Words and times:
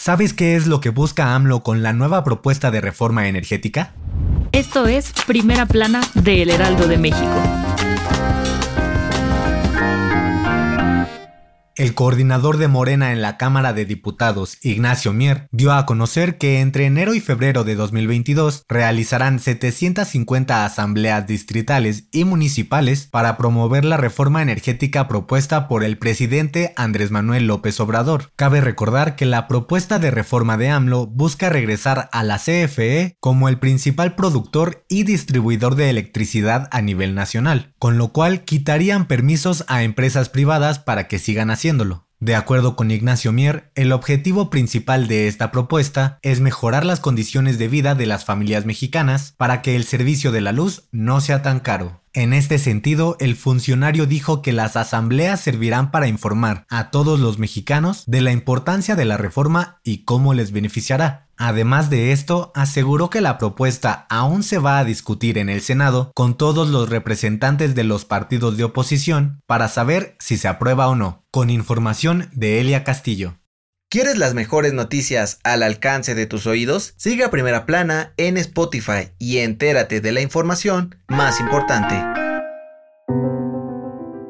¿Sabes 0.00 0.32
qué 0.32 0.54
es 0.54 0.68
lo 0.68 0.80
que 0.80 0.90
busca 0.90 1.34
AMLO 1.34 1.64
con 1.64 1.82
la 1.82 1.92
nueva 1.92 2.22
propuesta 2.22 2.70
de 2.70 2.80
reforma 2.80 3.26
energética? 3.26 3.94
Esto 4.52 4.86
es 4.86 5.12
Primera 5.26 5.66
Plana 5.66 6.00
de 6.14 6.42
El 6.42 6.50
Heraldo 6.50 6.86
de 6.86 6.98
México. 6.98 7.67
El 11.78 11.94
coordinador 11.94 12.56
de 12.56 12.66
Morena 12.66 13.12
en 13.12 13.22
la 13.22 13.36
Cámara 13.36 13.72
de 13.72 13.84
Diputados, 13.84 14.58
Ignacio 14.62 15.12
Mier, 15.12 15.46
dio 15.52 15.72
a 15.72 15.86
conocer 15.86 16.36
que 16.36 16.58
entre 16.58 16.86
enero 16.86 17.14
y 17.14 17.20
febrero 17.20 17.62
de 17.62 17.76
2022 17.76 18.64
realizarán 18.68 19.38
750 19.38 20.64
asambleas 20.64 21.28
distritales 21.28 22.08
y 22.10 22.24
municipales 22.24 23.06
para 23.06 23.36
promover 23.36 23.84
la 23.84 23.96
reforma 23.96 24.42
energética 24.42 25.06
propuesta 25.06 25.68
por 25.68 25.84
el 25.84 25.98
presidente 25.98 26.72
Andrés 26.74 27.12
Manuel 27.12 27.46
López 27.46 27.78
Obrador. 27.78 28.32
Cabe 28.34 28.60
recordar 28.60 29.14
que 29.14 29.24
la 29.24 29.46
propuesta 29.46 30.00
de 30.00 30.10
reforma 30.10 30.56
de 30.56 30.70
AMLO 30.70 31.06
busca 31.06 31.48
regresar 31.48 32.08
a 32.10 32.24
la 32.24 32.38
CFE 32.38 33.16
como 33.20 33.48
el 33.48 33.60
principal 33.60 34.16
productor 34.16 34.84
y 34.88 35.04
distribuidor 35.04 35.76
de 35.76 35.90
electricidad 35.90 36.68
a 36.72 36.82
nivel 36.82 37.14
nacional, 37.14 37.72
con 37.78 37.98
lo 37.98 38.08
cual 38.08 38.42
quitarían 38.44 39.06
permisos 39.06 39.64
a 39.68 39.84
empresas 39.84 40.28
privadas 40.28 40.80
para 40.80 41.06
que 41.06 41.20
sigan 41.20 41.52
haciendo 41.52 41.67
de 42.20 42.34
acuerdo 42.34 42.76
con 42.76 42.90
Ignacio 42.90 43.30
Mier, 43.30 43.70
el 43.74 43.92
objetivo 43.92 44.48
principal 44.48 45.06
de 45.06 45.28
esta 45.28 45.52
propuesta 45.52 46.18
es 46.22 46.40
mejorar 46.40 46.86
las 46.86 46.98
condiciones 46.98 47.58
de 47.58 47.68
vida 47.68 47.94
de 47.94 48.06
las 48.06 48.24
familias 48.24 48.64
mexicanas 48.64 49.34
para 49.36 49.60
que 49.60 49.76
el 49.76 49.84
servicio 49.84 50.32
de 50.32 50.40
la 50.40 50.52
luz 50.52 50.88
no 50.90 51.20
sea 51.20 51.42
tan 51.42 51.60
caro. 51.60 52.00
En 52.18 52.32
este 52.32 52.58
sentido, 52.58 53.16
el 53.20 53.36
funcionario 53.36 54.04
dijo 54.04 54.42
que 54.42 54.50
las 54.50 54.74
asambleas 54.74 55.40
servirán 55.40 55.92
para 55.92 56.08
informar 56.08 56.66
a 56.68 56.90
todos 56.90 57.20
los 57.20 57.38
mexicanos 57.38 58.02
de 58.08 58.22
la 58.22 58.32
importancia 58.32 58.96
de 58.96 59.04
la 59.04 59.16
reforma 59.16 59.78
y 59.84 59.98
cómo 59.98 60.34
les 60.34 60.50
beneficiará. 60.50 61.28
Además 61.36 61.90
de 61.90 62.10
esto, 62.10 62.50
aseguró 62.56 63.08
que 63.08 63.20
la 63.20 63.38
propuesta 63.38 64.08
aún 64.10 64.42
se 64.42 64.58
va 64.58 64.80
a 64.80 64.84
discutir 64.84 65.38
en 65.38 65.48
el 65.48 65.60
Senado 65.60 66.10
con 66.12 66.36
todos 66.36 66.68
los 66.70 66.88
representantes 66.88 67.76
de 67.76 67.84
los 67.84 68.04
partidos 68.04 68.56
de 68.56 68.64
oposición 68.64 69.40
para 69.46 69.68
saber 69.68 70.16
si 70.18 70.38
se 70.38 70.48
aprueba 70.48 70.88
o 70.88 70.96
no, 70.96 71.22
con 71.30 71.50
información 71.50 72.30
de 72.32 72.60
Elia 72.60 72.82
Castillo. 72.82 73.36
¿Quieres 73.90 74.18
las 74.18 74.34
mejores 74.34 74.74
noticias 74.74 75.38
al 75.44 75.62
alcance 75.62 76.14
de 76.14 76.26
tus 76.26 76.46
oídos? 76.46 76.92
Sigue 76.98 77.24
a 77.24 77.30
Primera 77.30 77.64
Plana 77.64 78.12
en 78.18 78.36
Spotify 78.36 79.12
y 79.18 79.38
entérate 79.38 80.02
de 80.02 80.12
la 80.12 80.20
información 80.20 80.96
más 81.08 81.40
importante. 81.40 81.94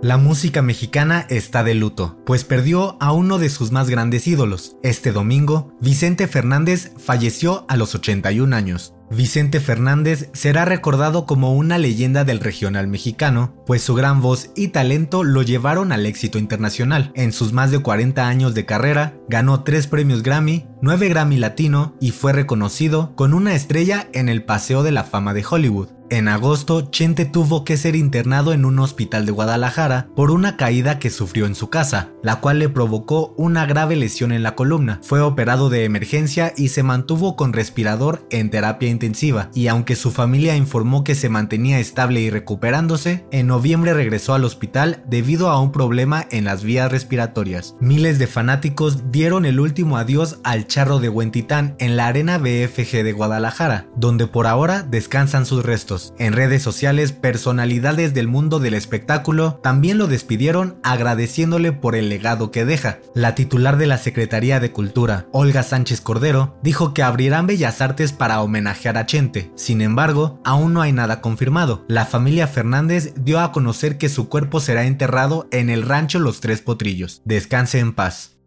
La 0.00 0.16
música 0.16 0.62
mexicana 0.62 1.26
está 1.28 1.62
de 1.64 1.74
luto, 1.74 2.18
pues 2.24 2.44
perdió 2.44 2.96
a 2.98 3.12
uno 3.12 3.38
de 3.38 3.50
sus 3.50 3.72
más 3.72 3.90
grandes 3.90 4.26
ídolos. 4.26 4.78
Este 4.82 5.12
domingo, 5.12 5.76
Vicente 5.82 6.28
Fernández 6.28 6.90
falleció 6.96 7.66
a 7.68 7.76
los 7.76 7.94
81 7.94 8.56
años. 8.56 8.94
Vicente 9.14 9.60
Fernández 9.60 10.30
será 10.32 10.64
recordado 10.64 11.26
como 11.26 11.54
una 11.54 11.76
leyenda 11.76 12.24
del 12.24 12.40
regional 12.40 12.88
mexicano, 12.88 13.54
pues 13.66 13.82
su 13.82 13.94
gran 13.94 14.22
voz 14.22 14.50
y 14.56 14.68
talento 14.68 15.22
lo 15.22 15.42
llevaron 15.42 15.92
al 15.92 16.06
éxito 16.06 16.38
internacional. 16.38 17.12
En 17.14 17.32
sus 17.32 17.52
más 17.52 17.70
de 17.70 17.80
40 17.80 18.26
años 18.26 18.54
de 18.54 18.64
carrera, 18.64 19.14
ganó 19.28 19.64
3 19.64 19.86
premios 19.86 20.22
Grammy, 20.22 20.66
9 20.80 21.10
Grammy 21.10 21.36
Latino 21.36 21.94
y 22.00 22.12
fue 22.12 22.32
reconocido 22.32 23.14
con 23.14 23.34
una 23.34 23.54
estrella 23.54 24.08
en 24.14 24.28
el 24.28 24.44
Paseo 24.44 24.82
de 24.82 24.92
la 24.92 25.04
Fama 25.04 25.34
de 25.34 25.44
Hollywood. 25.48 25.88
En 26.12 26.28
agosto, 26.28 26.90
Chente 26.90 27.24
tuvo 27.24 27.64
que 27.64 27.78
ser 27.78 27.96
internado 27.96 28.52
en 28.52 28.66
un 28.66 28.78
hospital 28.80 29.24
de 29.24 29.32
Guadalajara 29.32 30.08
por 30.14 30.30
una 30.30 30.58
caída 30.58 30.98
que 30.98 31.08
sufrió 31.08 31.46
en 31.46 31.54
su 31.54 31.70
casa, 31.70 32.10
la 32.22 32.40
cual 32.40 32.58
le 32.58 32.68
provocó 32.68 33.32
una 33.38 33.64
grave 33.64 33.96
lesión 33.96 34.30
en 34.30 34.42
la 34.42 34.54
columna. 34.54 35.00
Fue 35.02 35.22
operado 35.22 35.70
de 35.70 35.86
emergencia 35.86 36.52
y 36.54 36.68
se 36.68 36.82
mantuvo 36.82 37.34
con 37.34 37.54
respirador 37.54 38.26
en 38.28 38.50
terapia 38.50 38.90
intensiva, 38.90 39.01
y 39.54 39.66
aunque 39.66 39.96
su 39.96 40.12
familia 40.12 40.56
informó 40.56 41.02
que 41.02 41.16
se 41.16 41.28
mantenía 41.28 41.80
estable 41.80 42.20
y 42.20 42.30
recuperándose, 42.30 43.24
en 43.32 43.48
noviembre 43.48 43.94
regresó 43.94 44.34
al 44.34 44.44
hospital 44.44 45.02
debido 45.06 45.50
a 45.50 45.60
un 45.60 45.72
problema 45.72 46.26
en 46.30 46.44
las 46.44 46.62
vías 46.62 46.92
respiratorias. 46.92 47.74
Miles 47.80 48.20
de 48.20 48.28
fanáticos 48.28 49.10
dieron 49.10 49.44
el 49.44 49.58
último 49.58 49.96
adiós 49.96 50.38
al 50.44 50.68
charro 50.68 51.00
de 51.00 51.08
Huentitán 51.08 51.74
en 51.80 51.96
la 51.96 52.06
arena 52.06 52.38
BFG 52.38 53.02
de 53.02 53.12
Guadalajara, 53.12 53.86
donde 53.96 54.28
por 54.28 54.46
ahora 54.46 54.82
descansan 54.82 55.46
sus 55.46 55.64
restos. 55.64 56.14
En 56.18 56.32
redes 56.32 56.62
sociales, 56.62 57.10
personalidades 57.10 58.14
del 58.14 58.28
mundo 58.28 58.60
del 58.60 58.74
espectáculo 58.74 59.58
también 59.64 59.98
lo 59.98 60.06
despidieron 60.06 60.76
agradeciéndole 60.84 61.72
por 61.72 61.96
el 61.96 62.08
legado 62.08 62.52
que 62.52 62.64
deja. 62.64 63.00
La 63.14 63.34
titular 63.34 63.78
de 63.78 63.86
la 63.86 63.98
Secretaría 63.98 64.60
de 64.60 64.70
Cultura, 64.70 65.26
Olga 65.32 65.64
Sánchez 65.64 66.00
Cordero, 66.00 66.56
dijo 66.62 66.94
que 66.94 67.02
abrirán 67.02 67.48
Bellas 67.48 67.80
Artes 67.80 68.12
para 68.12 68.40
homenajear 68.40 68.91
a 68.96 69.06
Chente. 69.06 69.50
Sin 69.54 69.80
embargo, 69.80 70.40
aún 70.44 70.72
no 70.72 70.82
hay 70.82 70.92
nada 70.92 71.20
confirmado. 71.20 71.84
La 71.88 72.06
familia 72.06 72.46
Fernández 72.46 73.14
dio 73.16 73.40
a 73.40 73.52
conocer 73.52 73.98
que 73.98 74.08
su 74.08 74.28
cuerpo 74.28 74.60
será 74.60 74.84
enterrado 74.84 75.48
en 75.50 75.70
el 75.70 75.82
rancho 75.82 76.18
Los 76.18 76.40
Tres 76.40 76.60
Potrillos. 76.60 77.22
Descanse 77.24 77.78
en 77.78 77.92
paz. 77.92 78.41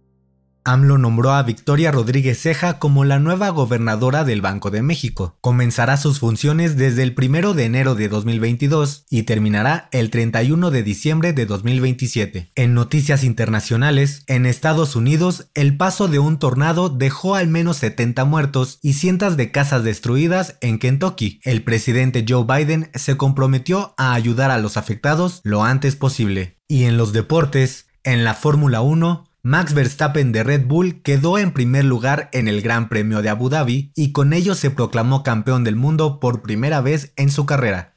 AMLO 0.67 0.97
nombró 0.97 1.31
a 1.31 1.43
Victoria 1.43 1.91
Rodríguez 1.91 2.41
Ceja 2.41 2.79
como 2.79 3.05
la 3.05 3.19
nueva 3.19 3.49
gobernadora 3.49 4.23
del 4.23 4.41
Banco 4.41 4.71
de 4.71 4.81
México. 4.81 5.37
Comenzará 5.39 5.95
sus 5.95 6.17
funciones 6.19 6.75
desde 6.75 7.03
el 7.03 7.13
1 7.15 7.53
de 7.53 7.65
enero 7.65 7.93
de 7.93 8.09
2022 8.09 9.05
y 9.11 9.23
terminará 9.23 9.87
el 9.91 10.09
31 10.09 10.71
de 10.71 10.81
diciembre 10.81 11.33
de 11.33 11.45
2027. 11.45 12.51
En 12.55 12.73
noticias 12.73 13.23
internacionales, 13.23 14.23
en 14.25 14.47
Estados 14.47 14.95
Unidos, 14.95 15.51
el 15.53 15.77
paso 15.77 16.07
de 16.07 16.17
un 16.17 16.39
tornado 16.39 16.89
dejó 16.89 17.35
al 17.35 17.47
menos 17.47 17.77
70 17.77 18.25
muertos 18.25 18.79
y 18.81 18.93
cientos 18.93 19.37
de 19.37 19.51
casas 19.51 19.83
destruidas 19.83 20.57
en 20.61 20.79
Kentucky. 20.79 21.41
El 21.43 21.63
presidente 21.63 22.25
Joe 22.27 22.43
Biden 22.43 22.89
se 22.95 23.17
comprometió 23.17 23.93
a 23.97 24.15
ayudar 24.15 24.49
a 24.49 24.57
los 24.57 24.77
afectados 24.77 25.41
lo 25.43 25.63
antes 25.63 25.95
posible. 25.95 26.57
Y 26.67 26.85
en 26.85 26.97
los 26.97 27.13
deportes, 27.13 27.85
en 28.03 28.23
la 28.23 28.33
Fórmula 28.33 28.81
1, 28.81 29.25
Max 29.47 29.75
Verstappen 29.75 30.31
de 30.31 30.43
Red 30.43 30.65
Bull 30.65 31.03
quedó 31.03 31.37
en 31.37 31.51
primer 31.51 31.85
lugar 31.85 32.31
en 32.33 32.47
el 32.47 32.63
Gran 32.63 32.89
Premio 32.89 33.21
de 33.21 33.29
Abu 33.29 33.49
Dhabi 33.49 33.91
y 33.93 34.11
con 34.11 34.33
ello 34.33 34.55
se 34.55 34.71
proclamó 34.71 35.21
campeón 35.21 35.63
del 35.63 35.75
mundo 35.75 36.19
por 36.19 36.41
primera 36.41 36.81
vez 36.81 37.13
en 37.15 37.29
su 37.29 37.45
carrera. 37.45 37.95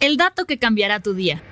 El 0.00 0.16
dato 0.16 0.46
que 0.46 0.58
cambiará 0.58 1.00
tu 1.00 1.12
día. 1.12 1.42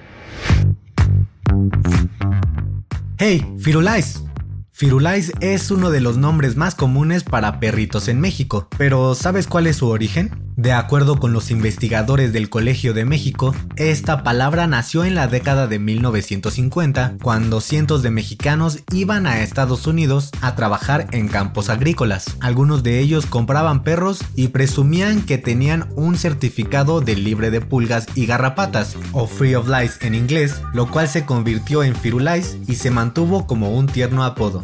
Hey, 3.18 3.44
Firulais. 3.58 4.24
Firulais 4.72 5.30
es 5.40 5.70
uno 5.70 5.90
de 5.90 6.00
los 6.00 6.16
nombres 6.16 6.56
más 6.56 6.74
comunes 6.74 7.22
para 7.22 7.60
perritos 7.60 8.08
en 8.08 8.18
México, 8.18 8.66
pero 8.78 9.14
¿sabes 9.14 9.46
cuál 9.46 9.66
es 9.66 9.76
su 9.76 9.88
origen? 9.88 10.39
De 10.56 10.72
acuerdo 10.72 11.18
con 11.18 11.32
los 11.32 11.50
investigadores 11.50 12.32
del 12.32 12.50
Colegio 12.50 12.92
de 12.92 13.04
México, 13.04 13.54
esta 13.76 14.22
palabra 14.22 14.66
nació 14.66 15.04
en 15.04 15.14
la 15.14 15.26
década 15.26 15.66
de 15.66 15.78
1950, 15.78 17.16
cuando 17.22 17.60
cientos 17.60 18.02
de 18.02 18.10
mexicanos 18.10 18.80
iban 18.92 19.26
a 19.26 19.42
Estados 19.42 19.86
Unidos 19.86 20.30
a 20.42 20.56
trabajar 20.56 21.06
en 21.12 21.28
campos 21.28 21.70
agrícolas. 21.70 22.36
Algunos 22.40 22.82
de 22.82 23.00
ellos 23.00 23.26
compraban 23.26 23.82
perros 23.82 24.22
y 24.34 24.48
presumían 24.48 25.22
que 25.22 25.38
tenían 25.38 25.88
un 25.96 26.16
certificado 26.16 27.00
de 27.00 27.16
libre 27.16 27.50
de 27.50 27.60
pulgas 27.60 28.06
y 28.14 28.26
garrapatas, 28.26 28.96
o 29.12 29.26
Free 29.26 29.54
of 29.54 29.68
Lice 29.68 30.06
en 30.06 30.14
inglés, 30.14 30.60
lo 30.74 30.90
cual 30.90 31.08
se 31.08 31.24
convirtió 31.24 31.82
en 31.82 31.94
Firulais 31.94 32.58
y 32.66 32.74
se 32.74 32.90
mantuvo 32.90 33.46
como 33.46 33.70
un 33.70 33.86
tierno 33.86 34.24
apodo. 34.24 34.62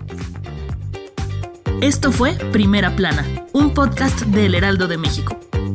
Esto 1.81 2.11
fue 2.11 2.35
Primera 2.53 2.97
Plana, 2.97 3.25
un 3.53 3.73
podcast 3.73 4.23
del 4.23 4.55
Heraldo 4.55 4.89
de 4.89 4.99
México. 4.99 5.46